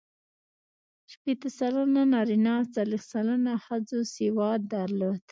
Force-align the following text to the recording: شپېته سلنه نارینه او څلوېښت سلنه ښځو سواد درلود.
شپېته 1.11 1.49
سلنه 1.59 2.01
نارینه 2.13 2.51
او 2.59 2.65
څلوېښت 2.75 3.07
سلنه 3.13 3.53
ښځو 3.65 3.99
سواد 4.15 4.61
درلود. 4.73 5.23